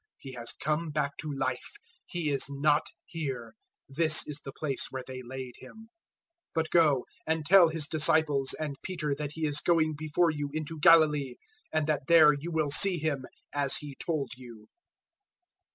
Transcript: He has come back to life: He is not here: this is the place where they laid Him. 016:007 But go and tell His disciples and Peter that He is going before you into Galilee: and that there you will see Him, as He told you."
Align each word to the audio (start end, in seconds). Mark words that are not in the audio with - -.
He 0.17 0.31
has 0.33 0.53
come 0.53 0.89
back 0.89 1.15
to 1.17 1.31
life: 1.31 1.73
He 2.07 2.31
is 2.31 2.47
not 2.49 2.87
here: 3.05 3.53
this 3.87 4.27
is 4.27 4.39
the 4.39 4.51
place 4.51 4.87
where 4.89 5.03
they 5.05 5.21
laid 5.21 5.53
Him. 5.59 5.89
016:007 6.55 6.55
But 6.55 6.69
go 6.71 7.05
and 7.27 7.45
tell 7.45 7.67
His 7.69 7.87
disciples 7.87 8.55
and 8.59 8.81
Peter 8.81 9.13
that 9.13 9.33
He 9.33 9.45
is 9.45 9.59
going 9.59 9.93
before 9.95 10.31
you 10.31 10.49
into 10.53 10.79
Galilee: 10.79 11.35
and 11.71 11.85
that 11.85 12.07
there 12.07 12.33
you 12.33 12.51
will 12.51 12.71
see 12.71 12.97
Him, 12.97 13.25
as 13.53 13.77
He 13.77 13.93
told 14.03 14.31
you." 14.35 14.69